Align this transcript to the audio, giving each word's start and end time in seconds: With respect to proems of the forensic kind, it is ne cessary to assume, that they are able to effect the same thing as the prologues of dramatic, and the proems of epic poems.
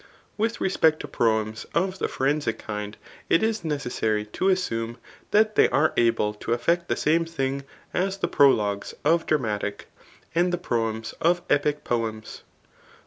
With 0.35 0.59
respect 0.59 0.99
to 1.01 1.07
proems 1.07 1.67
of 1.75 1.99
the 1.99 2.07
forensic 2.07 2.57
kind, 2.57 2.97
it 3.29 3.43
is 3.43 3.63
ne 3.63 3.75
cessary 3.75 4.31
to 4.31 4.49
assume, 4.49 4.97
that 5.29 5.53
they 5.53 5.69
are 5.69 5.93
able 5.95 6.33
to 6.33 6.53
effect 6.53 6.87
the 6.89 6.95
same 6.95 7.23
thing 7.23 7.65
as 7.93 8.17
the 8.17 8.27
prologues 8.27 8.95
of 9.05 9.27
dramatic, 9.27 9.89
and 10.33 10.51
the 10.51 10.57
proems 10.57 11.13
of 11.21 11.43
epic 11.51 11.83
poems. 11.83 12.41